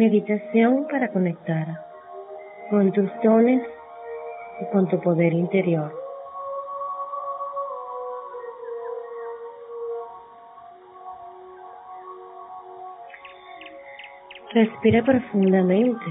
Meditación 0.00 0.86
para 0.90 1.08
conectar 1.08 1.66
con 2.70 2.90
tus 2.90 3.10
dones 3.22 3.62
y 4.62 4.64
con 4.72 4.88
tu 4.88 4.98
poder 4.98 5.34
interior. 5.34 5.92
Respira 14.54 15.02
profundamente. 15.02 16.06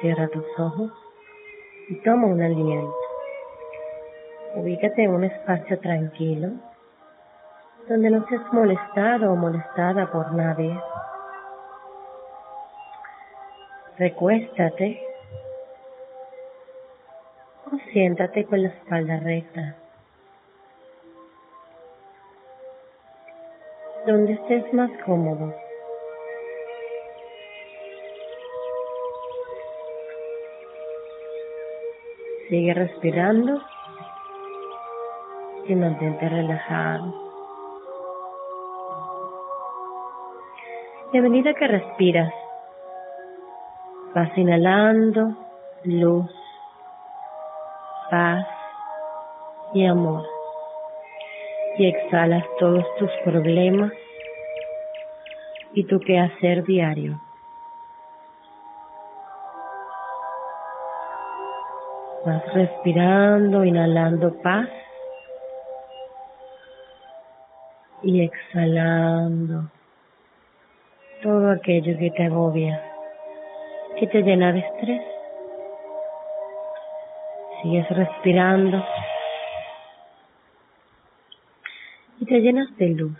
Cierra 0.00 0.28
tus 0.28 0.46
ojos 0.60 0.92
y 1.88 1.96
toma 2.04 2.28
un 2.28 2.40
aliento. 2.40 2.94
Ubícate 4.54 5.02
en 5.02 5.10
un 5.10 5.24
espacio 5.24 5.76
tranquilo 5.80 6.50
donde 7.88 8.10
no 8.10 8.24
seas 8.28 8.42
molestado 8.52 9.32
o 9.32 9.34
molestada 9.34 10.08
por 10.12 10.32
nadie. 10.32 10.78
Recuéstate 14.00 14.98
o 17.66 17.76
siéntate 17.92 18.46
con 18.46 18.62
la 18.62 18.68
espalda 18.68 19.20
recta. 19.20 19.76
Donde 24.06 24.32
estés 24.32 24.72
más 24.72 24.90
cómodo. 25.04 25.54
Sigue 32.48 32.72
respirando 32.72 33.60
y 35.66 35.74
mantente 35.74 36.26
relajado. 36.26 37.14
Y 41.12 41.18
a 41.18 41.20
medida 41.20 41.52
que 41.52 41.66
respiras, 41.66 42.39
Vas 44.12 44.36
inhalando 44.36 45.36
luz, 45.84 46.26
paz 48.10 48.44
y 49.72 49.86
amor. 49.86 50.26
Y 51.78 51.86
exhalas 51.86 52.44
todos 52.58 52.84
tus 52.98 53.10
problemas 53.24 53.92
y 55.74 55.84
tu 55.84 56.00
quehacer 56.00 56.64
diario. 56.64 57.20
Vas 62.26 62.52
respirando, 62.52 63.64
inhalando 63.64 64.34
paz 64.42 64.68
y 68.02 68.24
exhalando 68.24 69.70
todo 71.22 71.52
aquello 71.52 71.96
que 71.96 72.10
te 72.10 72.24
agobia 72.24 72.89
te 74.06 74.22
llena 74.22 74.52
de 74.52 74.60
estrés. 74.60 75.02
Sigues 77.62 77.88
respirando 77.90 78.82
y 82.18 82.24
te 82.24 82.40
llenas 82.40 82.74
de 82.78 82.88
luz, 82.88 83.18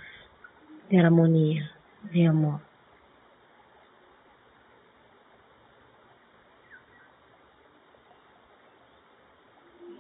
de 0.88 0.98
armonía, 0.98 1.70
de 2.12 2.26
amor. 2.26 2.60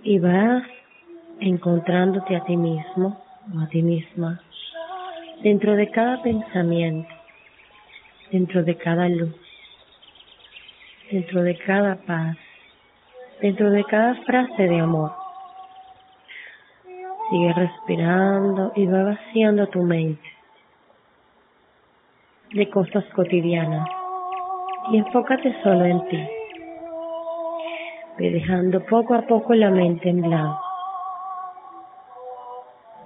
Y 0.02 0.18
vas 0.18 0.64
encontrándote 1.40 2.36
a 2.36 2.44
ti 2.44 2.56
mismo 2.56 3.22
o 3.54 3.60
a 3.60 3.68
ti 3.68 3.82
misma 3.82 4.40
dentro 5.42 5.76
de 5.76 5.90
cada 5.90 6.22
pensamiento, 6.22 7.14
dentro 8.30 8.62
de 8.62 8.76
cada 8.76 9.08
luz 9.08 9.49
dentro 11.10 11.42
de 11.42 11.56
cada 11.58 11.96
paz, 11.96 12.36
dentro 13.40 13.70
de 13.70 13.84
cada 13.84 14.14
frase 14.22 14.62
de 14.68 14.80
amor. 14.80 15.12
Sigue 17.30 17.52
respirando 17.52 18.72
y 18.76 18.86
va 18.86 19.04
vaciando 19.04 19.66
tu 19.68 19.82
mente 19.82 20.28
de 22.52 22.68
cosas 22.70 23.04
cotidianas 23.14 23.88
y 24.90 24.98
enfócate 24.98 25.54
solo 25.62 25.84
en 25.84 26.08
ti. 26.08 26.28
Ve 28.18 28.30
dejando 28.30 28.84
poco 28.86 29.14
a 29.14 29.22
poco 29.22 29.54
la 29.54 29.70
mente 29.70 30.08
en 30.08 30.22
blanco. 30.22 30.60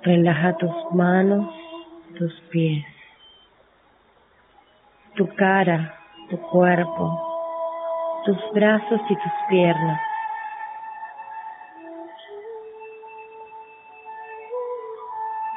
Relaja 0.03 0.57
tus 0.57 0.93
manos, 0.93 1.55
tus 2.19 2.33
pies, 2.51 2.85
tu 5.15 5.27
cara, 5.35 5.95
tu 6.29 6.39
cuerpo, 6.39 7.34
tus 8.25 8.39
brazos 8.53 9.01
y 9.09 9.15
tus 9.15 9.33
piernas. 9.49 10.01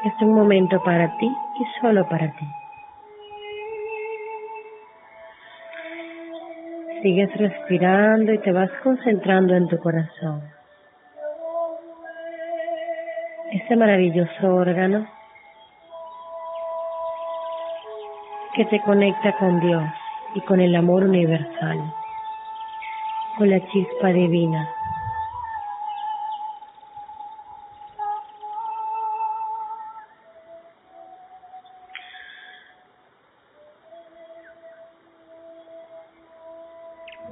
Es 0.03 0.13
un 0.21 0.33
momento 0.33 0.81
para 0.83 1.17
ti 1.17 1.25
y 1.59 1.79
solo 1.81 2.07
para 2.07 2.31
ti. 2.31 2.45
Sigues 7.01 7.35
respirando 7.37 8.33
y 8.33 8.39
te 8.39 8.51
vas 8.51 8.69
concentrando 8.83 9.55
en 9.55 9.67
tu 9.67 9.77
corazón. 9.77 10.41
Ese 13.51 13.75
maravilloso 13.75 14.53
órgano 14.53 15.07
que 18.55 18.65
te 18.65 18.81
conecta 18.81 19.31
con 19.37 19.59
Dios 19.61 19.83
y 20.35 20.41
con 20.41 20.59
el 20.59 20.75
amor 20.75 21.03
universal 21.03 21.79
con 23.37 23.49
la 23.49 23.59
chispa 23.67 24.07
divina. 24.07 24.67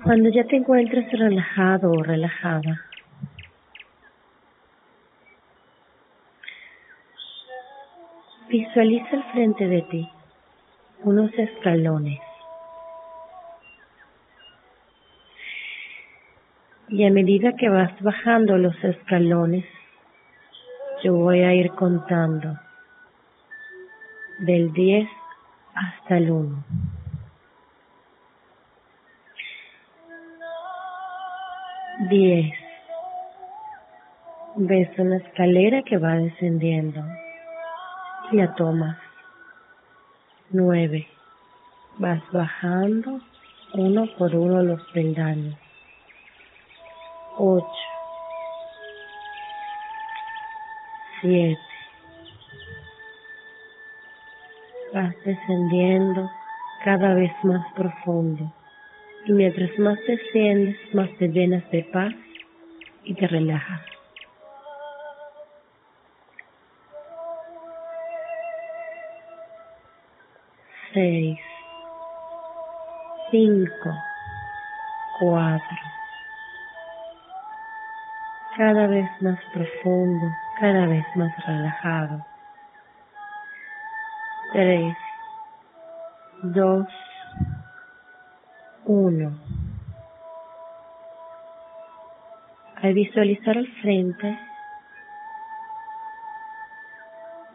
Cuando 0.04 0.30
ya 0.30 0.44
te 0.44 0.58
encuentres 0.58 1.12
relajado 1.12 1.92
o 1.92 2.04
relajada, 2.04 2.80
visualiza 8.48 9.10
al 9.12 9.24
frente 9.32 9.68
de 9.68 9.82
ti 9.82 10.10
unos 11.04 11.34
escalones 11.34 12.25
Y 16.96 17.04
a 17.04 17.12
medida 17.12 17.52
que 17.58 17.68
vas 17.68 17.92
bajando 18.02 18.58
los 18.58 18.82
escalones, 18.82 19.66
yo 21.04 21.14
voy 21.14 21.42
a 21.42 21.54
ir 21.54 21.72
contando 21.72 22.58
del 24.40 24.72
10 24.72 25.06
hasta 25.74 26.18
el 26.20 26.32
1. 26.32 26.64
Diez. 32.10 32.54
Ves 34.56 34.90
una 34.98 35.18
escalera 35.18 35.84
que 35.84 35.98
va 35.98 36.14
descendiendo 36.14 37.04
y 38.32 38.38
la 38.38 38.56
tomas. 38.56 38.98
Nueve. 40.50 41.10
Vas 41.98 42.22
bajando 42.32 43.20
uno 43.74 44.08
por 44.18 44.34
uno 44.34 44.64
los 44.64 44.82
peldaños 44.94 45.65
ocho, 47.38 47.68
siete. 51.22 51.62
Vas 54.94 55.16
descendiendo 55.26 56.30
cada 56.84 57.14
vez 57.16 57.32
más 57.44 57.66
profundo. 57.74 58.54
Y 59.26 59.32
mientras 59.32 59.78
más 59.80 59.98
desciendes, 60.08 60.78
más 60.94 61.10
te 61.18 61.28
llenas 61.28 61.70
de 61.72 61.84
paz 61.92 62.14
y 63.04 63.14
te 63.16 63.28
relajas. 63.28 63.82
Seis, 70.94 71.38
cinco, 73.32 73.92
cuatro, 75.20 75.78
cada 78.56 78.88
vez 78.88 79.10
más 79.22 79.40
profundo, 79.54 80.28
cada 80.60 80.88
vez 80.88 81.06
más 81.16 81.46
relajado. 81.46 82.26
Tres, 84.54 84.96
dos, 86.44 86.88
uno. 88.86 89.38
Al 92.82 92.94
visualizar 92.94 93.58
al 93.58 93.68
frente, 93.82 94.40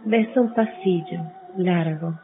ves 0.05 0.37
un 0.37 0.53
pasillo 0.53 1.23
largo 1.57 2.19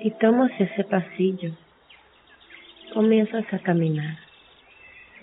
y 0.00 0.10
tomas 0.12 0.50
ese 0.58 0.82
pasillo. 0.84 1.52
Comienzas 2.92 3.44
a 3.52 3.58
caminar 3.60 4.27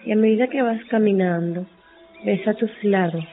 y 0.06 0.12
a 0.12 0.16
medida 0.16 0.48
que 0.48 0.62
vas 0.62 0.84
caminando, 0.86 1.66
ves 2.24 2.48
a 2.48 2.54
tus 2.54 2.72
lados 2.84 3.26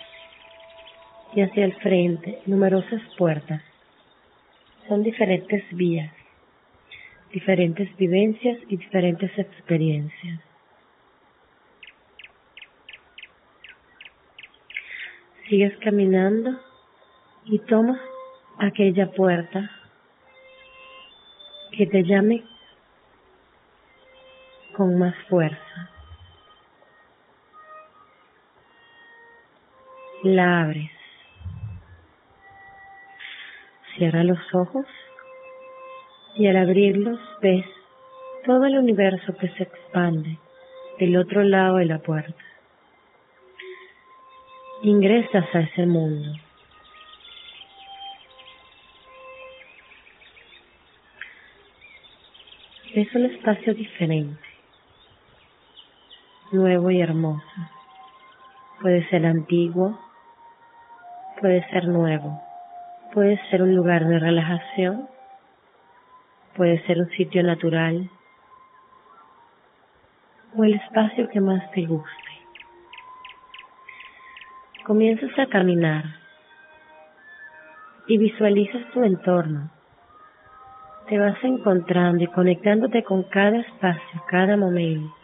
y 1.35 1.43
hacia 1.43 1.67
el 1.67 1.75
frente 1.75 2.41
numerosas 2.47 3.03
puertas. 3.19 3.63
Son 4.89 5.03
diferentes 5.03 5.65
vías, 5.73 6.13
diferentes 7.31 7.95
vivencias 7.97 8.59
y 8.69 8.77
diferentes 8.77 9.39
experiencias. 9.39 10.41
Sigues 15.49 15.77
caminando 15.79 16.59
y 17.45 17.59
tomas 17.59 18.01
aquella 18.59 19.11
puerta 19.11 19.71
que 21.77 21.87
te 21.87 22.03
llame 22.03 22.43
con 24.75 24.99
más 24.99 25.15
fuerza. 25.29 25.92
La 30.23 30.63
abres. 30.63 30.91
Cierra 33.97 34.25
los 34.25 34.39
ojos 34.55 34.87
y 36.37 36.47
al 36.47 36.57
abrirlos 36.57 37.21
ves 37.41 37.67
todo 38.47 38.65
el 38.65 38.79
universo 38.79 39.37
que 39.37 39.49
se 39.51 39.65
expande 39.65 40.39
del 40.99 41.17
otro 41.17 41.43
lado 41.43 41.77
de 41.77 41.85
la 41.85 41.99
puerta 41.99 42.43
ingresas 44.83 45.45
a 45.55 45.61
ese 45.61 45.87
mundo. 45.87 46.35
Es 52.95 53.15
un 53.15 53.25
espacio 53.27 53.75
diferente, 53.75 54.43
nuevo 56.51 56.91
y 56.91 57.01
hermoso. 57.01 57.43
Puede 58.83 59.09
ser 59.09 59.25
antiguo, 59.25 59.99
puede 61.43 61.69
ser 61.69 61.87
nuevo, 61.89 62.41
puede 63.13 63.39
ser 63.51 63.63
un 63.63 63.77
lugar 63.77 64.07
de 64.07 64.19
relajación, 64.19 65.07
puede 66.57 66.81
ser 66.87 66.99
un 66.99 67.11
sitio 67.11 67.43
natural 67.43 68.09
o 70.57 70.65
el 70.65 70.75
espacio 70.75 71.29
que 71.29 71.41
más 71.41 71.71
te 71.73 71.85
guste 71.85 72.23
comienzas 74.85 75.31
a 75.39 75.47
caminar 75.47 76.05
y 78.09 78.19
visualizas 78.19 78.85
tu 78.93 79.05
entorno. 79.05 79.71
Te 81.09 81.19
vas 81.19 81.37
encontrando 81.43 82.25
y 82.25 82.27
conectándote 82.27 83.05
con 83.05 83.23
cada 83.25 83.59
espacio, 83.59 84.23
cada 84.29 84.57
momento, 84.57 85.15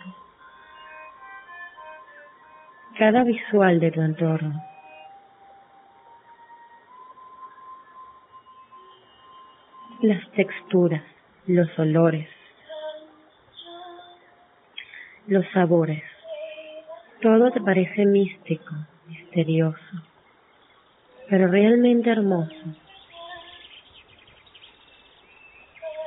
cada 2.99 3.25
visual 3.25 3.81
de 3.81 3.91
tu 3.91 4.01
entorno. 4.01 4.68
Las 10.01 10.31
texturas, 10.31 11.03
los 11.49 11.77
olores, 11.77 12.29
los 15.27 15.45
sabores, 15.53 16.05
todo 17.21 17.51
te 17.51 17.61
parece 17.61 18.07
místico, 18.07 18.77
misterioso, 19.09 20.05
pero 21.29 21.49
realmente 21.49 22.11
hermoso. 22.11 22.55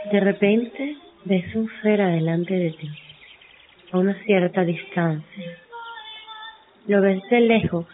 De 0.10 0.20
repente 0.22 0.96
ves 1.26 1.54
un 1.54 1.70
ser 1.82 2.02
adelante 2.02 2.54
de 2.54 2.72
ti, 2.72 2.90
a 3.92 3.98
una 3.98 4.14
cierta 4.24 4.64
distancia. 4.64 5.58
Lo 6.88 7.02
ves 7.02 7.22
de 7.30 7.42
lejos. 7.42 7.88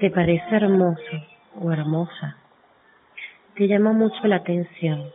Te 0.00 0.10
parece 0.10 0.56
hermoso 0.56 1.26
o 1.60 1.70
hermosa. 1.70 2.37
Te 3.58 3.66
llama 3.66 3.90
mucho 3.90 4.24
la 4.28 4.36
atención. 4.36 5.10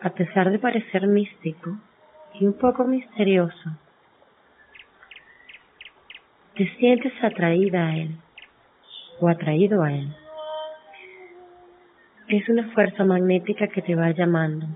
A 0.00 0.10
pesar 0.10 0.48
de 0.52 0.60
parecer 0.60 1.08
místico 1.08 1.76
y 2.34 2.46
un 2.46 2.52
poco 2.52 2.84
misterioso, 2.84 3.70
te 6.54 6.68
sientes 6.76 7.12
atraída 7.20 7.84
a 7.84 7.96
Él 7.96 8.14
o 9.18 9.28
atraído 9.28 9.82
a 9.82 9.92
Él. 9.92 10.14
Es 12.28 12.48
una 12.48 12.70
fuerza 12.70 13.04
magnética 13.04 13.66
que 13.66 13.82
te 13.82 13.96
va 13.96 14.12
llamando. 14.12 14.68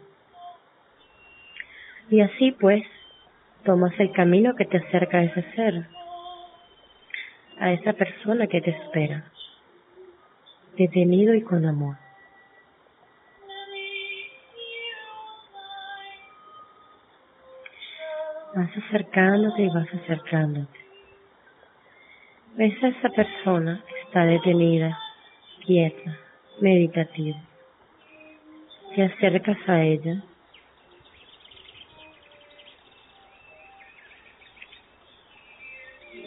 Y 2.11 2.21
así 2.21 2.51
pues, 2.51 2.83
tomas 3.63 3.95
el 4.01 4.11
camino 4.11 4.57
que 4.57 4.65
te 4.65 4.79
acerca 4.79 5.19
a 5.19 5.23
ese 5.23 5.43
ser, 5.55 5.87
a 7.61 7.71
esa 7.71 7.93
persona 7.93 8.49
que 8.49 8.61
te 8.61 8.71
espera, 8.71 9.32
detenido 10.77 11.35
y 11.35 11.43
con 11.43 11.65
amor. 11.67 11.97
Vas 18.55 18.71
acercándote 18.77 19.63
y 19.63 19.69
vas 19.69 19.89
acercándote. 19.95 20.79
Ves 22.55 22.83
a 22.83 22.89
esa 22.89 23.09
persona, 23.09 23.83
está 24.05 24.27
detenida, 24.27 24.99
quieta, 25.65 26.19
meditativa. 26.61 27.39
Te 28.95 29.03
acercas 29.05 29.57
a 29.67 29.83
ella. 29.83 30.23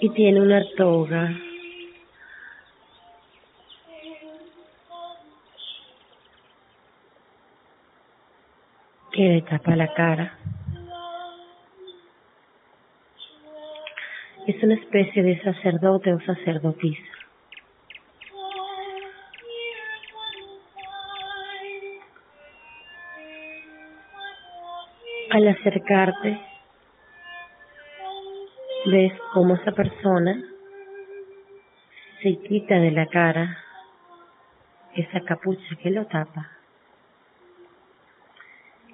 Y 0.02 0.10
tiene 0.10 0.42
una 0.42 0.64
toga 0.76 1.45
que 9.12 9.22
le 9.22 9.42
tapa 9.44 9.76
la 9.76 9.94
cara. 9.94 10.38
es 14.48 14.62
una 14.62 14.76
especie 14.76 15.24
de 15.24 15.42
sacerdote 15.42 16.14
o 16.14 16.20
sacerdotisa. 16.22 17.02
Al 25.32 25.48
acercarte, 25.48 26.40
ves 28.86 29.14
cómo 29.34 29.56
esa 29.56 29.72
persona 29.72 30.42
se 32.22 32.38
quita 32.48 32.76
de 32.76 32.92
la 32.92 33.08
cara 33.08 33.65
esa 34.96 35.22
capucha 35.22 35.76
que 35.82 35.92
lo 35.92 36.06
tapa 36.06 36.50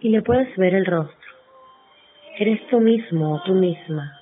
y 0.02 0.10
le 0.10 0.22
puedes 0.22 0.56
ver 0.58 0.74
el 0.74 0.86
rostro. 0.86 1.32
Eres 2.38 2.68
tú 2.70 2.80
mismo 2.80 3.36
o 3.36 3.44
tú 3.44 3.54
misma 3.54 4.18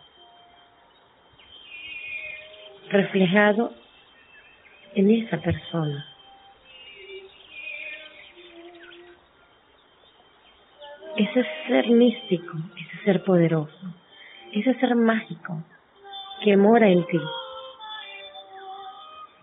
reflejado 2.89 3.71
en 4.95 5.11
esa 5.11 5.37
persona. 5.37 6.05
Ese 11.15 11.45
ser 11.67 11.87
místico, 11.89 12.57
ese 12.77 13.03
ser 13.03 13.23
poderoso, 13.23 13.93
ese 14.53 14.73
ser 14.75 14.95
mágico 14.95 15.63
que 16.43 16.57
mora 16.57 16.89
en 16.89 17.05
ti. 17.05 17.19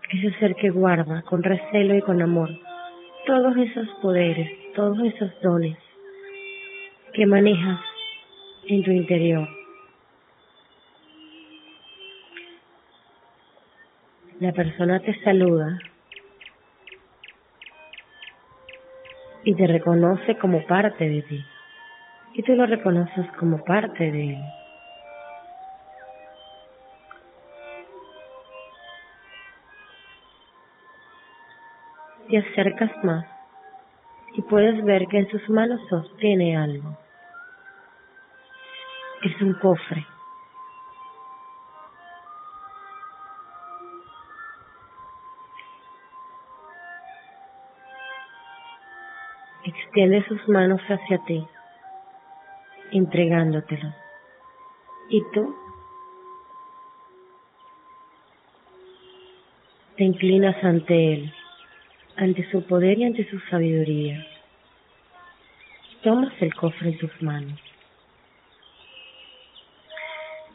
Ese 0.09 0.31
ser 0.39 0.55
que 0.55 0.69
guarda 0.69 1.21
con 1.23 1.43
recelo 1.43 1.95
y 1.95 2.01
con 2.01 2.21
amor 2.21 2.49
todos 3.25 3.57
esos 3.57 3.87
poderes, 4.01 4.49
todos 4.73 4.97
esos 4.99 5.29
dones 5.41 5.77
que 7.13 7.25
manejas 7.25 7.81
en 8.67 8.83
tu 8.83 8.91
interior. 8.91 9.47
La 14.39 14.51
persona 14.53 14.99
te 14.99 15.19
saluda 15.23 15.79
y 19.43 19.55
te 19.55 19.65
reconoce 19.65 20.37
como 20.37 20.65
parte 20.67 21.09
de 21.09 21.21
ti. 21.23 21.43
Y 22.33 22.43
tú 22.43 22.53
lo 22.53 22.65
reconoces 22.65 23.25
como 23.39 23.63
parte 23.63 24.11
de 24.11 24.29
él. 24.35 24.56
Te 32.37 32.51
acercas 32.51 32.91
más 33.03 33.25
y 34.33 34.43
puedes 34.43 34.85
ver 34.85 35.07
que 35.07 35.17
en 35.17 35.27
sus 35.29 35.49
manos 35.49 35.81
sostiene 35.89 36.55
algo. 36.55 36.95
Es 39.23 39.41
un 39.41 39.55
cofre. 39.55 40.05
Extiende 49.63 50.23
sus 50.27 50.47
manos 50.47 50.79
hacia 50.81 51.17
ti, 51.25 51.43
entregándotelo. 52.91 53.91
Y 55.09 55.23
tú 55.33 55.55
te 59.95 60.03
inclinas 60.03 60.63
ante 60.63 61.13
él, 61.13 61.33
ante 62.17 62.49
su 62.51 62.63
poder 62.63 62.97
y 62.99 63.05
ante 63.05 63.29
su 63.29 63.39
sabiduría. 63.49 64.25
Tomas 66.01 66.33
el 66.41 66.53
cofre 66.53 66.89
en 66.89 66.97
tus 66.97 67.21
manos. 67.21 67.59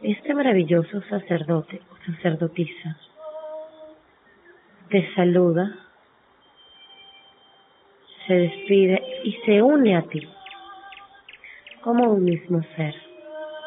Este 0.02 0.34
maravilloso 0.34 1.00
sacerdote 1.08 1.80
o 1.90 2.12
sacerdotisa 2.12 2.98
te 4.88 5.14
saluda 5.14 5.74
se 8.26 8.34
despide 8.34 9.02
y 9.24 9.32
se 9.44 9.62
une 9.62 9.96
a 9.96 10.02
ti 10.02 10.28
como 11.82 12.12
un 12.12 12.24
mismo 12.24 12.62
ser, 12.76 12.94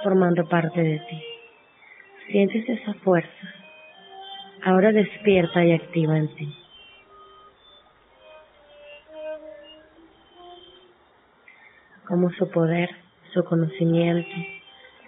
formando 0.04 0.48
parte 0.48 0.82
de 0.82 1.00
ti. 1.00 1.24
Sientes 2.28 2.68
esa 2.70 2.94
fuerza, 2.96 3.54
ahora 4.64 4.92
despierta 4.92 5.64
y 5.66 5.74
activa 5.74 6.18
en 6.18 6.34
ti. 6.36 6.65
Como 12.16 12.32
su 12.32 12.50
poder, 12.50 12.90
su 13.34 13.44
conocimiento 13.44 14.38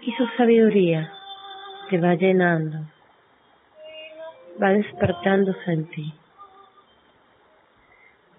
y 0.01 0.11
su 0.17 0.27
sabiduría 0.35 1.09
te 1.89 1.97
va 1.97 2.15
llenando, 2.15 2.79
va 4.61 4.71
despertándose 4.71 5.71
en 5.71 5.85
ti 5.85 6.13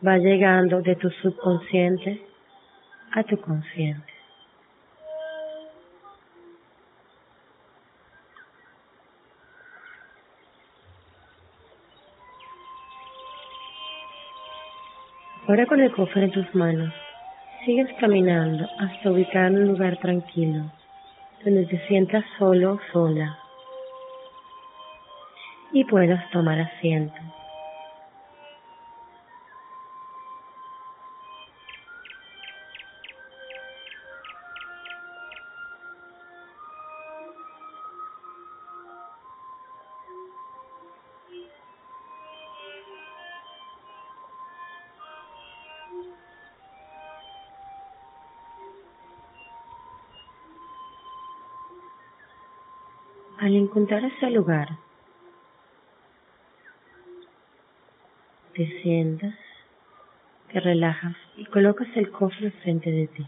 va 0.06 0.18
llegando 0.18 0.82
de 0.82 0.96
tu 0.96 1.08
subconsciente 1.08 2.22
a 3.12 3.22
tu 3.22 3.40
consciente. 3.40 4.12
Ahora 15.46 15.64
con 15.64 15.80
el 15.80 15.90
cofre 15.92 16.25
en 16.25 16.32
tus 16.32 16.54
manos, 16.54 16.92
sigues 17.65 17.88
caminando 18.00 18.69
hasta 18.79 19.11
ubicar 19.11 19.50
un 19.53 19.69
lugar 19.69 19.97
tranquilo, 19.99 20.71
donde 21.45 21.67
te 21.67 21.79
sientas 21.87 22.25
solo 22.38 22.75
o 22.75 22.81
sola 22.93 23.38
y 25.73 25.85
puedas 25.85 26.29
tomar 26.31 26.61
asiento. 26.61 27.38
Encontrar 53.68 54.02
ese 54.02 54.30
lugar, 54.30 54.66
te 58.54 58.80
sientas, 58.80 59.34
te 60.50 60.58
relajas 60.58 61.14
y 61.37 61.44
colocas 61.44 61.88
el 61.94 62.10
cofre 62.10 62.50
frente 62.50 62.90
de 62.90 63.08
ti. 63.08 63.26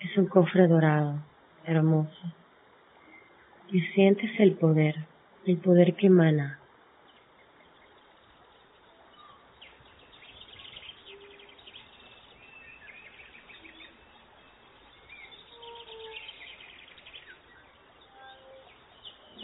Es 0.00 0.18
un 0.18 0.26
cofre 0.26 0.66
dorado, 0.66 1.20
hermoso. 1.64 2.34
Y 3.70 3.80
sientes 3.92 4.32
el 4.40 4.54
poder, 4.54 4.96
el 5.46 5.56
poder 5.58 5.94
que 5.94 6.08
emana 6.08 6.58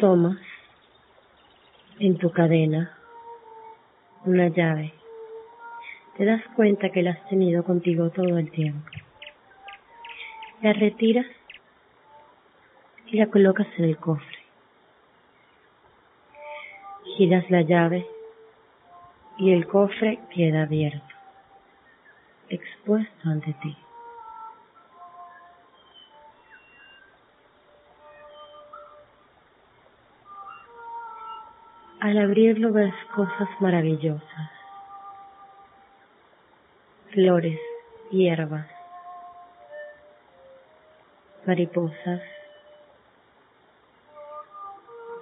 tomas 0.00 0.38
en 1.98 2.16
tu 2.16 2.32
cadena 2.32 2.96
una 4.24 4.48
llave, 4.48 4.92
te 6.16 6.24
das 6.24 6.42
cuenta 6.56 6.90
que 6.90 7.02
la 7.02 7.12
has 7.12 7.28
tenido 7.28 7.62
contigo 7.64 8.08
todo 8.10 8.38
el 8.38 8.50
tiempo. 8.50 8.88
La 10.62 10.72
retiras 10.72 11.26
y 13.06 13.18
la 13.18 13.26
colocas 13.26 13.66
en 13.76 13.84
el 13.84 13.98
cofre. 13.98 14.38
Giras 17.16 17.50
la 17.50 17.62
llave 17.62 18.06
y 19.36 19.52
el 19.52 19.66
cofre 19.66 20.18
queda 20.34 20.62
abierto, 20.62 21.14
expuesto 22.48 23.28
ante 23.28 23.52
ti. 23.62 23.76
Al 32.10 32.18
abrirlo 32.18 32.72
ves 32.72 32.92
cosas 33.14 33.48
maravillosas. 33.60 34.50
Flores, 37.12 37.56
hierbas, 38.10 38.66
mariposas, 41.46 42.20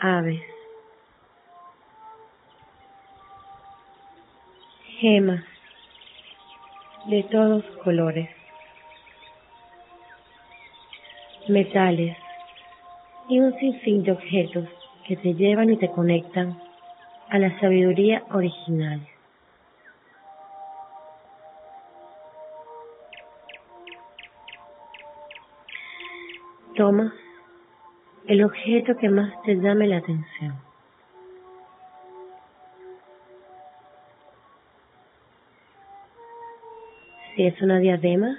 aves, 0.00 0.40
gemas 4.98 5.44
de 7.04 7.22
todos 7.24 7.64
colores, 7.84 8.30
metales 11.48 12.16
y 13.28 13.40
un 13.40 13.52
sinfín 13.58 14.04
de 14.04 14.12
objetos 14.12 14.66
que 15.06 15.18
te 15.18 15.34
llevan 15.34 15.68
y 15.68 15.76
te 15.76 15.90
conectan 15.90 16.67
a 17.30 17.38
la 17.38 17.58
sabiduría 17.60 18.24
original. 18.30 19.06
Toma 26.76 27.12
el 28.26 28.44
objeto 28.44 28.96
que 28.96 29.08
más 29.08 29.42
te 29.42 29.56
llame 29.56 29.88
la 29.88 29.98
atención. 29.98 30.54
Si 37.34 37.46
es 37.46 37.60
una 37.62 37.78
diadema, 37.78 38.38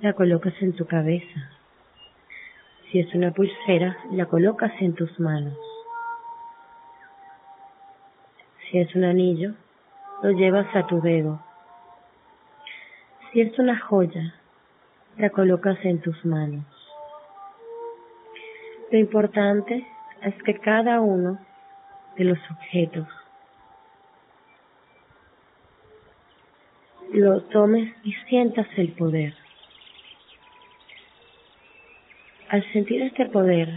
la 0.00 0.12
colocas 0.12 0.54
en 0.60 0.74
tu 0.74 0.86
cabeza. 0.86 1.50
Si 2.90 3.00
es 3.00 3.14
una 3.14 3.32
pulsera, 3.32 3.96
la 4.12 4.26
colocas 4.26 4.72
en 4.80 4.94
tus 4.94 5.18
manos. 5.20 5.69
Si 8.70 8.78
es 8.78 8.94
un 8.94 9.02
anillo, 9.02 9.54
lo 10.22 10.30
llevas 10.30 10.68
a 10.76 10.86
tu 10.86 11.00
dedo. 11.00 11.40
Si 13.32 13.40
es 13.40 13.58
una 13.58 13.76
joya, 13.76 14.32
la 15.16 15.30
colocas 15.30 15.76
en 15.84 16.00
tus 16.00 16.24
manos. 16.24 16.64
Lo 18.92 18.98
importante 18.98 19.84
es 20.22 20.40
que 20.44 20.58
cada 20.58 21.00
uno 21.00 21.40
de 22.16 22.24
los 22.24 22.38
objetos. 22.48 23.08
Lo 27.12 27.42
tomes 27.42 27.92
y 28.04 28.12
sientas 28.28 28.68
el 28.76 28.92
poder. 28.92 29.34
Al 32.50 32.64
sentir 32.72 33.02
este 33.02 33.26
poder, 33.26 33.68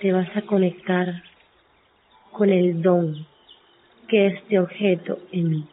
te 0.00 0.12
vas 0.12 0.28
a 0.36 0.42
conectar 0.42 1.24
con 2.30 2.50
el 2.50 2.82
don 2.82 3.26
que 4.08 4.26
este 4.28 4.58
objeto 4.58 5.18
emite. 5.30 5.68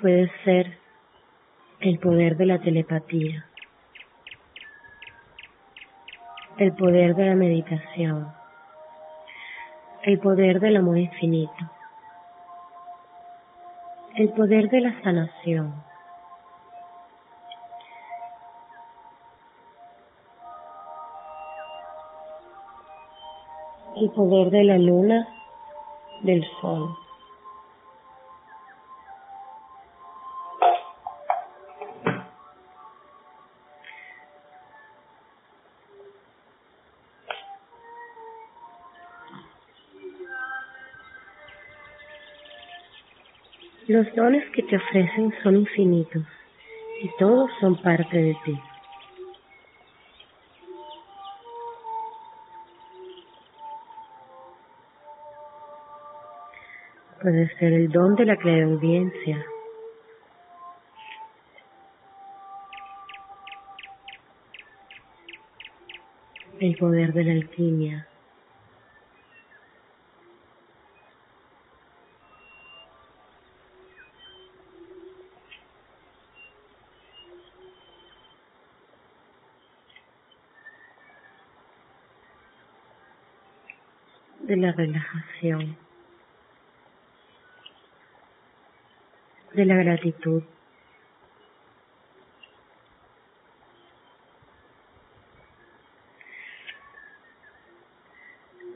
Puede 0.00 0.30
ser 0.44 0.78
el 1.80 1.98
poder 1.98 2.36
de 2.36 2.46
la 2.46 2.58
telepatía, 2.58 3.46
el 6.56 6.72
poder 6.72 7.14
de 7.14 7.26
la 7.26 7.34
meditación, 7.34 8.32
el 10.02 10.18
poder 10.18 10.60
del 10.60 10.76
amor 10.76 10.98
infinito, 10.98 11.70
el 14.16 14.30
poder 14.30 14.70
de 14.70 14.80
la 14.80 15.02
sanación. 15.02 15.74
El 24.04 24.10
poder 24.10 24.50
de 24.50 24.64
la 24.64 24.76
luna, 24.76 25.26
del 26.22 26.44
sol. 26.60 26.94
Los 43.86 44.14
dones 44.14 44.44
que 44.50 44.62
te 44.62 44.76
ofrecen 44.76 45.32
son 45.42 45.56
infinitos 45.56 46.24
y 47.02 47.08
todos 47.18 47.50
son 47.60 47.76
parte 47.76 48.16
de 48.16 48.36
ti. 48.44 48.58
Puede 57.24 57.48
ser 57.56 57.72
el 57.72 57.88
don 57.90 58.16
de 58.16 58.26
la 58.26 58.36
clareaudiencia, 58.36 59.46
el 66.60 66.76
poder 66.76 67.14
de 67.14 67.24
la 67.24 67.32
alquimia, 67.32 68.06
de 84.40 84.56
la 84.58 84.72
relajación, 84.72 85.83
de 89.54 89.64
la 89.64 89.76
gratitud. 89.76 90.42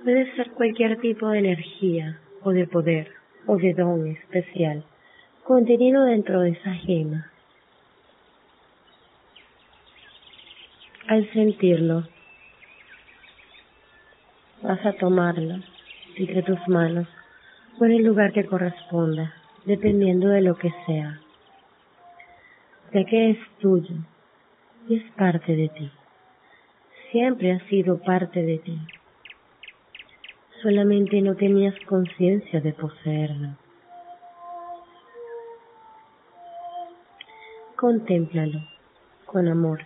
Puede 0.05 0.35
ser 0.37 0.51
cualquier 0.53 1.01
tipo 1.01 1.29
de 1.29 1.39
energía 1.41 2.19
o 2.43 2.53
de 2.53 2.67
poder 2.67 3.13
o 3.47 3.57
de 3.57 3.75
don 3.75 4.07
especial 4.07 4.85
contenido 5.45 6.05
dentro 6.05 6.43
de 6.43 6.51
esa 6.51 6.75
gema. 6.75 7.31
Al 11.09 11.31
sentirlo, 11.33 12.07
vas 14.63 14.85
a 14.85 14.93
tomarlo 14.93 15.63
entre 16.17 16.43
tus 16.43 16.59
manos 16.69 17.09
en 17.81 17.93
el 17.93 18.03
lugar 18.03 18.33
que 18.33 18.45
corresponda, 18.45 19.33
dependiendo 19.69 20.29
de 20.29 20.41
lo 20.41 20.57
que 20.57 20.73
sea. 20.87 21.21
Sé 22.91 23.05
que 23.05 23.31
es 23.31 23.39
tuyo 23.61 23.97
y 24.89 24.97
es 24.97 25.13
parte 25.13 25.55
de 25.55 25.69
ti. 25.69 25.91
Siempre 27.13 27.53
ha 27.53 27.61
sido 27.69 27.99
parte 27.99 28.43
de 28.43 28.59
ti. 28.59 28.79
Solamente 30.63 31.21
no 31.21 31.35
tenías 31.37 31.75
conciencia 31.87 32.61
de 32.61 32.73
poseerlo. 32.73 33.51
Contémplalo 37.77 38.61
con 39.27 39.49
amor. 39.49 39.81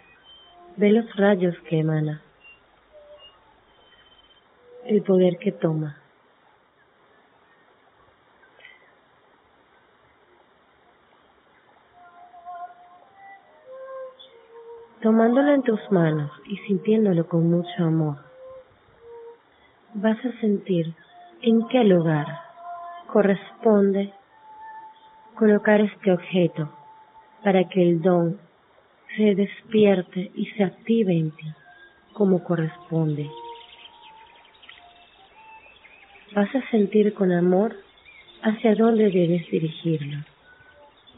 Ve 0.77 0.91
los 0.93 1.15
rayos 1.17 1.59
que 1.69 1.81
emana 1.81 2.23
el 4.85 5.03
poder 5.03 5.39
que 5.39 5.53
toma. 5.53 6.02
Tomándolo 15.03 15.55
en 15.55 15.63
tus 15.63 15.81
manos 15.91 16.31
y 16.47 16.57
sintiéndolo 16.59 17.27
con 17.27 17.51
mucho 17.51 17.85
amor, 17.85 18.17
vas 19.95 20.19
a 20.25 20.41
sentir 20.41 20.95
en 21.43 21.67
qué 21.69 21.85
lugar 21.85 22.27
corresponde 23.09 24.13
colocar 25.35 25.81
este 25.81 26.13
objeto 26.13 26.71
para 27.43 27.69
que 27.69 27.83
el 27.83 28.01
don 28.01 28.39
se 29.17 29.35
despierte 29.35 30.31
y 30.35 30.47
se 30.53 30.65
active 30.65 31.13
en 31.13 31.31
ti 31.33 31.53
como 32.13 32.45
corresponde 32.45 33.29
vas 36.35 36.55
a 36.55 36.71
sentir 36.71 37.13
con 37.15 37.31
amor 37.33 37.77
hacia 38.43 38.75
dónde 38.75 39.11
debes 39.11 39.49
dirigirlo. 39.51 40.19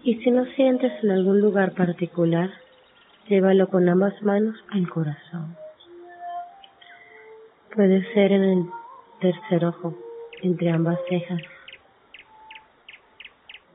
Y 0.02 0.16
si 0.16 0.30
no 0.30 0.44
sientes 0.56 0.92
en 1.02 1.10
algún 1.10 1.40
lugar 1.40 1.72
particular, 1.72 2.50
llévalo 3.28 3.68
con 3.68 3.88
ambas 3.88 4.20
manos 4.22 4.56
al 4.70 4.88
corazón. 4.88 5.56
Puede 7.74 8.04
ser 8.12 8.32
en 8.32 8.44
el 8.44 8.66
tercer 9.20 9.64
ojo, 9.64 9.94
entre 10.42 10.70
ambas 10.70 10.98
cejas. 11.08 11.40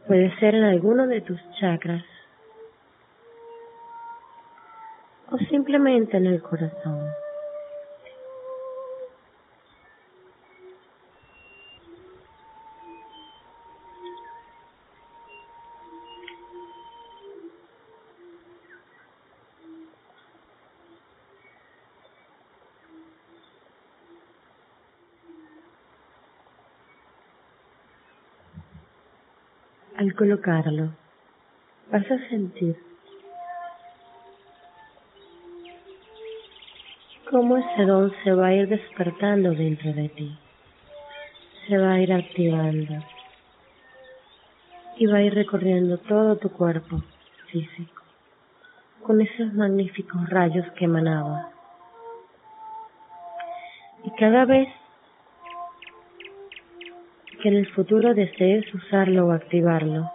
Puede 0.08 0.34
ser 0.40 0.56
en 0.56 0.64
alguno 0.64 1.08
de 1.08 1.22
tus 1.22 1.40
chakras. 1.60 2.04
O 5.32 5.38
simplemente 5.38 6.18
en 6.18 6.26
el 6.26 6.42
corazón. 6.42 7.10
Colocarlo, 30.19 30.89
vas 31.89 32.12
a 32.12 32.17
sentir 32.27 32.75
cómo 37.29 37.55
ese 37.55 37.86
don 37.86 38.12
se 38.21 38.34
va 38.34 38.47
a 38.47 38.53
ir 38.53 38.67
despertando 38.67 39.51
dentro 39.51 39.93
de 39.93 40.10
ti, 40.10 40.38
se 41.65 41.77
va 41.77 41.93
a 41.93 41.99
ir 42.01 42.12
activando. 42.12 42.95
Y 44.97 45.05
va 45.05 45.19
a 45.19 45.21
ir 45.21 45.34
recorriendo 45.34 45.97
todo 45.99 46.36
tu 46.36 46.49
cuerpo 46.49 47.01
físico 47.49 48.03
con 49.01 49.21
esos 49.21 49.53
magníficos 49.53 50.29
rayos 50.29 50.69
que 50.73 50.84
emanaba. 50.84 51.49
Y 54.03 54.12
cada 54.19 54.43
vez 54.43 54.67
que 57.41 57.49
en 57.49 57.56
el 57.56 57.67
futuro 57.73 58.13
desees 58.13 58.73
usarlo 58.73 59.28
o 59.28 59.32
activarlo. 59.32 60.12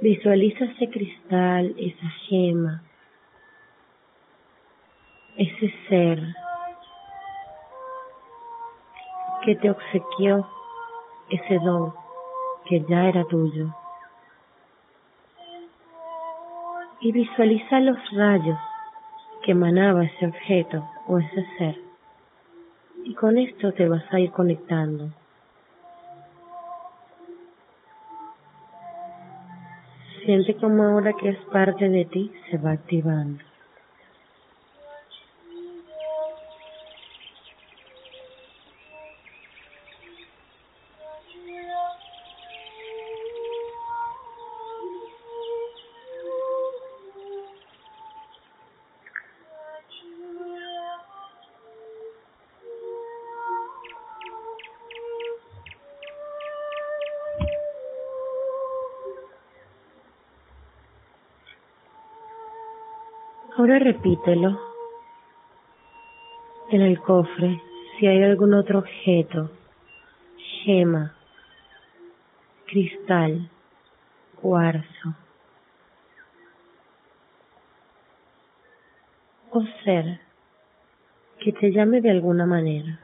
Visualiza 0.00 0.64
ese 0.64 0.90
cristal, 0.90 1.74
esa 1.78 2.08
gema, 2.26 2.82
ese 5.36 5.72
ser 5.88 6.20
que 9.44 9.56
te 9.56 9.70
obsequió 9.70 10.46
ese 11.30 11.58
don 11.58 11.94
que 12.66 12.84
ya 12.88 13.08
era 13.08 13.24
tuyo. 13.24 13.74
Y 17.00 17.12
visualiza 17.12 17.80
los 17.80 17.98
rayos 18.12 18.58
que 19.42 19.52
emanaba 19.52 20.04
ese 20.04 20.26
objeto 20.26 20.88
o 21.08 21.18
ese 21.18 21.46
ser. 21.58 21.91
Y 23.04 23.14
con 23.14 23.38
esto 23.38 23.72
te 23.72 23.88
vas 23.88 24.04
a 24.12 24.20
ir 24.20 24.30
conectando. 24.30 25.10
Siente 30.24 30.54
como 30.56 30.84
ahora 30.84 31.12
que 31.14 31.30
es 31.30 31.38
parte 31.52 31.88
de 31.88 32.04
ti 32.04 32.32
se 32.50 32.58
va 32.58 32.72
activando. 32.72 33.51
Ahora 63.62 63.78
repítelo. 63.78 64.60
En 66.70 66.82
el 66.82 66.98
cofre, 67.00 67.62
si 67.96 68.08
hay 68.08 68.20
algún 68.24 68.54
otro 68.54 68.80
objeto, 68.80 69.52
gema, 70.64 71.14
cristal, 72.66 73.48
cuarzo, 74.40 75.14
o 79.52 79.62
ser 79.84 80.18
que 81.38 81.52
te 81.52 81.70
llame 81.70 82.00
de 82.00 82.10
alguna 82.10 82.46
manera. 82.46 82.98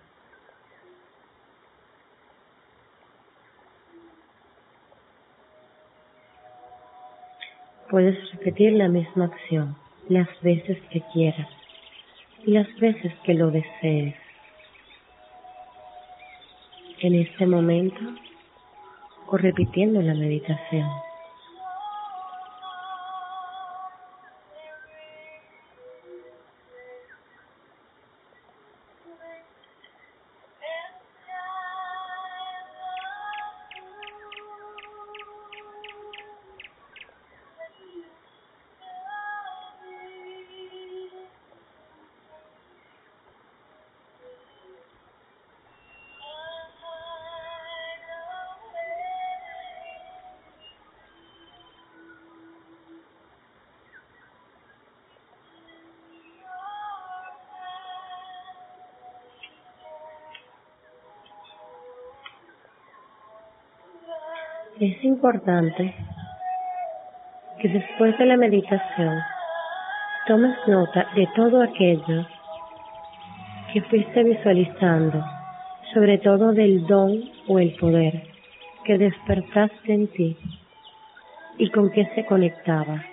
Puedes 7.89 8.33
repetir 8.33 8.73
la 8.73 8.89
misma 8.89 9.27
acción 9.27 9.88
las 10.09 10.29
veces 10.41 10.79
que 10.91 11.03
quieras 11.13 11.49
y 12.47 12.53
las 12.53 12.67
veces 12.79 13.13
que 13.25 13.35
lo 13.35 13.51
desees. 13.51 14.15
En 17.01 17.15
este 17.15 17.47
momento 17.47 18.01
o 19.29 19.37
repitiendo 19.37 20.01
la 20.03 20.15
meditación. 20.15 20.89
Importante 65.29 65.95
que 67.61 67.69
después 67.69 68.17
de 68.17 68.25
la 68.25 68.39
meditación 68.39 69.19
tomes 70.27 70.57
nota 70.67 71.07
de 71.15 71.29
todo 71.37 71.63
aquello 71.63 72.27
que 73.73 73.83
fuiste 73.83 74.25
visualizando, 74.25 75.23
sobre 75.93 76.17
todo 76.19 76.53
del 76.53 76.87
don 76.87 77.25
o 77.47 77.59
el 77.59 77.75
poder 77.75 78.23
que 78.85 78.97
despertaste 78.97 79.93
en 79.93 80.09
ti 80.09 80.37
y 81.59 81.69
con 81.73 81.91
qué 81.91 82.09
se 82.15 82.25
conectaba. 82.25 83.05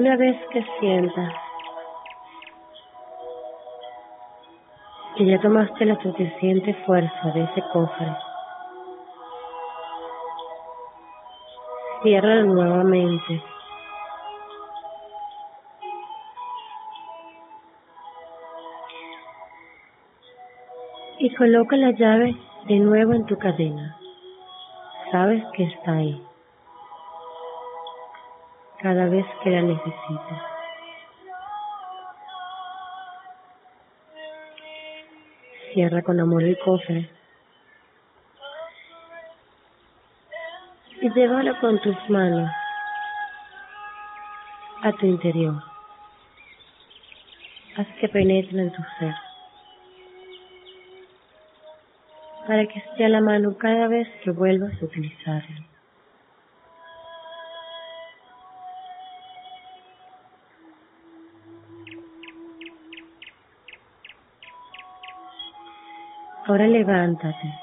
Una 0.00 0.16
vez 0.16 0.34
que 0.50 0.64
sientas 0.78 1.30
que 5.14 5.26
ya 5.26 5.38
tomaste 5.42 5.84
la 5.84 6.00
suficiente 6.00 6.72
fuerza 6.86 7.30
de 7.34 7.42
ese 7.42 7.62
cofre, 7.70 8.16
cierra 12.02 12.36
nuevamente. 12.44 13.42
Y 21.18 21.34
coloca 21.34 21.76
la 21.76 21.90
llave 21.90 22.34
de 22.68 22.76
nuevo 22.78 23.12
en 23.12 23.26
tu 23.26 23.36
cadena. 23.36 23.98
Sabes 25.12 25.44
que 25.52 25.64
está 25.64 25.92
ahí 25.92 26.29
cada 28.80 29.06
vez 29.06 29.26
que 29.42 29.50
la 29.50 29.62
necesites. 29.62 30.38
Cierra 35.72 36.02
con 36.02 36.18
amor 36.18 36.42
el 36.42 36.58
cofre 36.58 37.08
y 41.00 41.10
llévalo 41.10 41.58
con 41.60 41.80
tus 41.80 41.96
manos 42.08 42.50
a 44.82 44.92
tu 44.92 45.06
interior. 45.06 45.62
Haz 47.76 47.86
que 48.00 48.08
penetre 48.08 48.60
en 48.60 48.72
tu 48.72 48.82
ser 48.98 49.14
para 52.46 52.66
que 52.66 52.80
esté 52.80 53.04
a 53.04 53.08
la 53.08 53.20
mano 53.20 53.56
cada 53.56 53.86
vez 53.86 54.08
que 54.24 54.32
vuelvas 54.32 54.72
a 54.82 54.84
utilizarlo. 54.84 55.69
Ahora 66.50 66.66
levántate. 66.66 67.54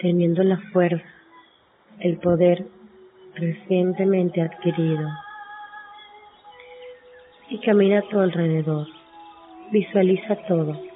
Teniendo 0.00 0.42
la 0.42 0.58
fuerza, 0.72 1.06
el 2.00 2.18
poder 2.18 2.66
recientemente 3.36 4.42
adquirido. 4.42 5.08
Y 7.50 7.60
camina 7.60 8.00
a 8.00 8.08
tu 8.08 8.18
alrededor. 8.18 8.88
Visualiza 9.70 10.34
todo 10.48 10.89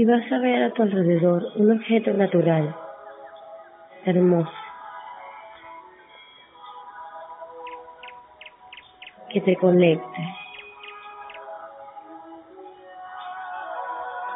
y 0.00 0.04
vas 0.06 0.32
a 0.32 0.38
ver 0.38 0.62
a 0.62 0.70
tu 0.70 0.82
alrededor 0.82 1.44
un 1.56 1.72
objeto 1.72 2.10
natural, 2.14 2.74
hermoso, 4.06 4.50
que 9.28 9.42
te 9.42 9.54
conecte. 9.56 10.34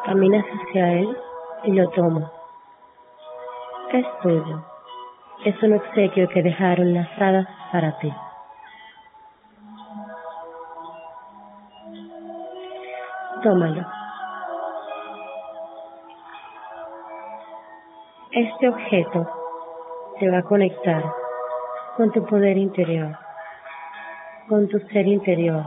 Caminas 0.05 0.45
hacia 0.45 0.93
él 1.01 1.17
y 1.63 1.73
lo 1.73 1.89
tomas. 1.93 2.31
Es 3.91 4.05
tuyo. 4.21 4.63
Es 5.47 5.63
un 5.63 5.73
obsequio 5.73 6.29
que 6.29 6.43
dejaron 6.43 6.93
las 6.93 7.09
hadas 7.19 7.49
para 7.73 7.99
ti. 8.01 8.13
Tómalo. 13.43 14.04
Este 18.65 18.75
objeto 18.75 19.29
te 20.19 20.31
va 20.31 20.39
a 20.39 20.43
conectar 20.43 21.05
con 21.99 22.11
tu 22.13 22.25
poder 22.25 22.57
interior, 22.57 23.15
con 24.49 24.67
tu 24.69 24.79
ser 24.89 25.07
interior 25.07 25.63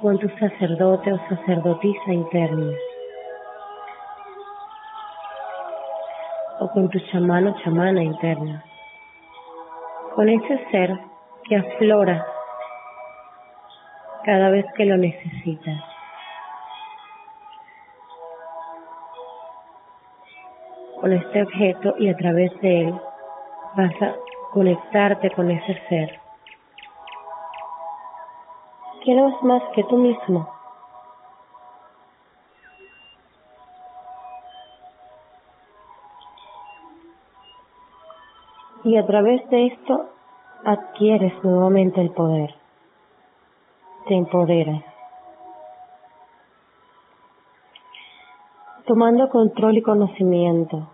con 0.00 0.18
tu 0.18 0.26
sacerdote 0.38 1.12
o 1.12 1.18
sacerdotisa 1.28 2.10
interna, 2.10 2.72
o 6.60 6.70
con 6.70 6.88
tu 6.88 6.98
chamán 7.12 7.48
o 7.48 7.54
chamana 7.62 8.02
interna, 8.02 8.64
con 10.14 10.26
ese 10.30 10.70
ser 10.70 10.98
que 11.44 11.56
aflora 11.56 12.24
cada 14.24 14.48
vez 14.48 14.64
que 14.74 14.86
lo 14.86 14.96
necesitas. 14.96 15.89
Con 21.00 21.12
este 21.14 21.42
objeto 21.42 21.94
y 21.98 22.10
a 22.10 22.16
través 22.16 22.52
de 22.60 22.82
él 22.82 23.00
vas 23.74 24.02
a 24.02 24.14
conectarte 24.52 25.30
con 25.30 25.50
ese 25.50 25.80
ser. 25.88 26.20
Quiero 29.02 29.30
más 29.42 29.62
que 29.74 29.82
tú 29.84 29.96
mismo. 29.96 30.46
Y 38.84 38.96
a 38.98 39.06
través 39.06 39.48
de 39.48 39.68
esto 39.68 40.10
adquieres 40.64 41.32
nuevamente 41.42 42.00
el 42.00 42.10
poder. 42.10 42.54
Te 44.06 44.14
empoderas. 44.14 44.89
Tomando 48.90 49.28
control 49.28 49.76
y 49.76 49.82
conocimiento 49.82 50.88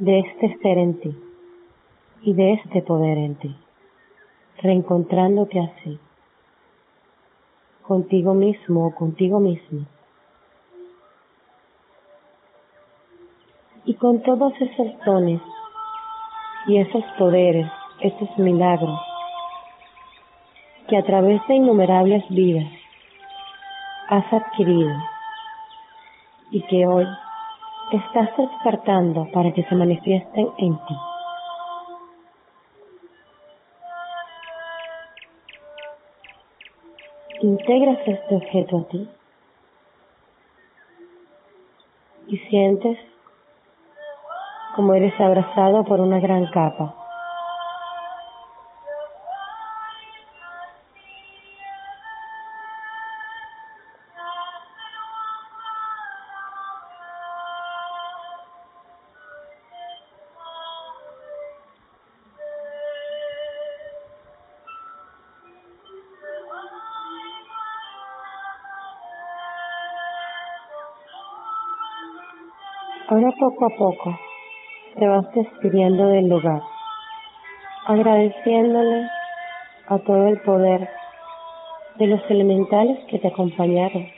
de 0.00 0.18
este 0.18 0.58
ser 0.58 0.76
en 0.76 0.98
ti 0.98 1.16
y 2.22 2.34
de 2.34 2.54
este 2.54 2.82
poder 2.82 3.16
en 3.16 3.36
ti, 3.36 3.56
reencontrándote 4.60 5.60
así, 5.60 6.00
contigo 7.82 8.34
mismo 8.34 8.88
o 8.88 8.92
contigo 8.92 9.38
mismo. 9.38 9.86
Y 13.84 13.94
con 13.94 14.20
todos 14.24 14.52
esos 14.60 14.88
dones 15.06 15.40
y 16.66 16.78
esos 16.78 17.04
poderes, 17.20 17.70
esos 18.00 18.36
milagros, 18.36 18.98
que 20.88 20.96
a 20.96 21.04
través 21.04 21.40
de 21.46 21.54
innumerables 21.54 22.28
vidas 22.30 22.66
has 24.08 24.32
adquirido 24.32 24.90
y 26.50 26.62
que 26.62 26.86
hoy 26.86 27.06
estás 27.92 28.36
despertando 28.36 29.28
para 29.32 29.52
que 29.52 29.62
se 29.64 29.74
manifiesten 29.74 30.48
en 30.58 30.76
ti. 30.86 30.96
Integras 37.42 37.98
este 38.06 38.34
objeto 38.34 38.78
a 38.78 38.84
ti 38.88 39.08
y 42.28 42.36
sientes 42.48 42.98
como 44.76 44.94
eres 44.94 45.18
abrazado 45.18 45.84
por 45.84 46.00
una 46.00 46.20
gran 46.20 46.46
capa 46.50 46.99
poco 73.60 73.66
a 73.66 73.76
poco 73.76 74.18
te 74.98 75.06
vas 75.06 75.34
despidiendo 75.34 76.06
del 76.06 76.28
lugar, 76.28 76.62
agradeciéndole 77.86 79.06
a 79.86 79.98
todo 79.98 80.28
el 80.28 80.40
poder 80.40 80.88
de 81.96 82.06
los 82.06 82.20
elementales 82.30 82.98
que 83.10 83.18
te 83.18 83.28
acompañaron. 83.28 84.08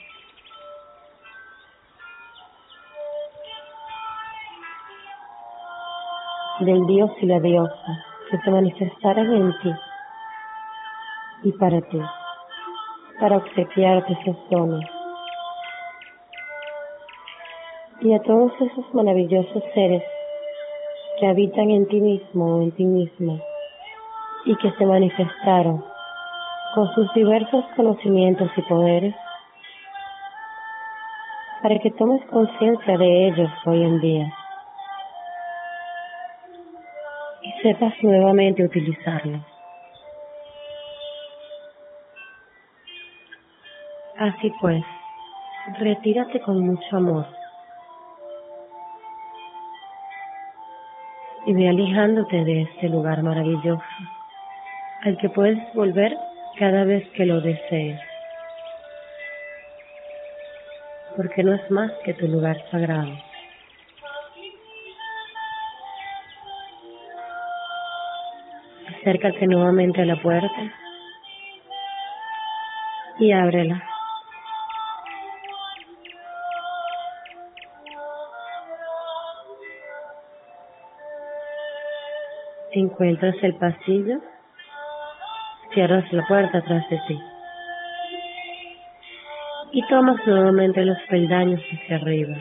del 6.59 6.85
Dios 6.85 7.11
y 7.19 7.25
la 7.25 7.41
diosa 7.41 8.05
que 8.29 8.37
se 8.37 8.51
manifestaran 8.51 9.33
en 9.33 9.51
ti 9.59 9.71
y 11.43 11.51
para 11.53 11.81
ti, 11.81 11.99
para 13.19 13.37
obsequiarte 13.37 14.13
esos 14.13 14.37
dones 14.49 14.92
y 18.03 18.13
a 18.13 18.21
todos 18.21 18.51
esos 18.59 18.93
maravillosos 18.93 19.63
seres 19.73 20.03
que 21.17 21.25
habitan 21.25 21.69
en 21.69 21.87
ti 21.87 22.01
mismo 22.01 22.57
o 22.57 22.61
en 22.61 22.71
ti 22.73 22.83
misma 22.83 23.39
y 24.43 24.57
que 24.57 24.71
se 24.71 24.85
manifestaron 24.85 25.81
con 26.75 26.93
sus 26.95 27.13
diversos 27.13 27.63
conocimientos 27.77 28.51
y 28.57 28.61
poderes 28.63 29.15
para 31.61 31.79
que 31.79 31.91
tomes 31.91 32.21
conciencia 32.25 32.97
de 32.97 33.27
ellos 33.27 33.49
hoy 33.65 33.83
en 33.83 34.01
día 34.01 34.33
y 37.41 37.51
sepas 37.61 37.93
nuevamente 38.01 38.65
utilizarlos. 38.65 39.41
Así 44.17 44.51
pues, 44.59 44.83
retírate 45.79 46.41
con 46.41 46.59
mucho 46.67 46.97
amor 46.97 47.42
y 51.45 51.53
ve 51.53 51.69
alejándote 51.69 52.43
de 52.43 52.61
este 52.61 52.89
lugar 52.89 53.21
maravilloso 53.23 53.83
al 55.03 55.17
que 55.17 55.29
puedes 55.29 55.59
volver 55.73 56.15
cada 56.57 56.85
vez 56.85 57.07
que 57.09 57.25
lo 57.25 57.41
desees, 57.41 57.99
porque 61.17 61.43
no 61.43 61.53
es 61.53 61.71
más 61.71 61.91
que 62.05 62.13
tu 62.13 62.27
lugar 62.27 62.57
sagrado. 62.71 63.11
Acércate 68.99 69.47
nuevamente 69.47 70.01
a 70.01 70.05
la 70.05 70.15
puerta 70.21 70.73
y 73.19 73.31
ábrela. 73.33 73.92
Encuentras 82.73 83.35
el 83.41 83.55
pasillo, 83.55 84.19
cierras 85.73 86.11
la 86.11 86.25
puerta 86.27 86.61
tras 86.61 86.89
de 86.89 86.99
ti 87.07 87.19
y 89.73 89.81
tomas 89.87 90.17
nuevamente 90.27 90.85
los 90.85 90.97
peldaños 91.09 91.61
hacia 91.61 91.95
arriba. 91.95 92.35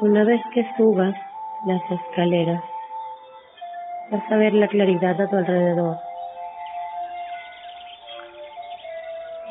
Una 0.00 0.24
vez 0.24 0.40
que 0.52 0.66
subas 0.76 1.14
las 1.64 1.82
escaleras. 1.90 2.62
Vas 4.10 4.32
a 4.32 4.36
ver 4.36 4.52
la 4.54 4.68
claridad 4.68 5.20
a 5.20 5.28
tu 5.28 5.36
alrededor. 5.36 5.96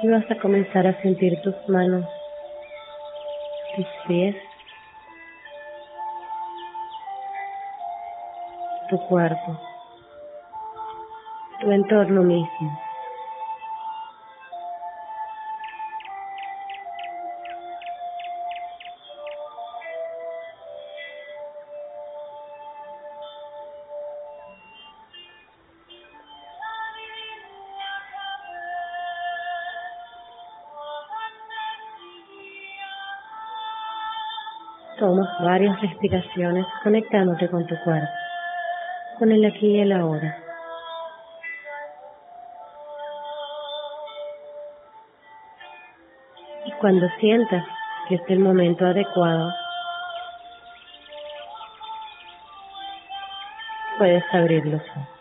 Y 0.04 0.10
vas 0.10 0.30
a 0.30 0.36
comenzar 0.36 0.88
a 0.88 1.02
sentir 1.02 1.40
tus 1.42 1.56
manos, 1.70 2.06
tus 3.76 3.88
pies, 4.08 4.36
tu 8.90 8.98
cuerpo, 9.08 9.60
tu 11.62 11.72
entorno 11.72 12.24
mismo. 12.24 12.91
varias 35.42 35.80
respiraciones 35.82 36.66
conectándote 36.84 37.50
con 37.50 37.66
tu 37.68 37.76
cuerpo, 37.84 38.08
con 39.20 39.32
el 39.32 39.44
aquí 39.46 39.68
y 39.68 39.80
el 39.80 39.92
ahora. 39.92 40.38
Y 46.66 46.72
cuando 46.74 47.08
sientas 47.20 47.66
que 48.08 48.16
es 48.16 48.22
el 48.28 48.40
momento 48.40 48.86
adecuado, 48.86 49.52
puedes 53.98 54.24
abrir 54.34 54.66
los 54.66 54.82
ojos. 54.82 55.21